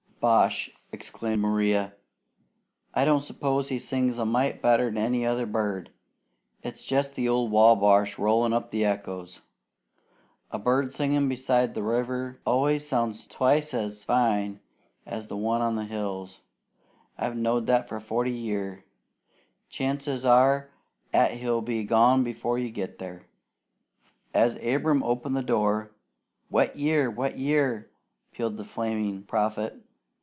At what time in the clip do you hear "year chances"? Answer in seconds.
18.31-20.23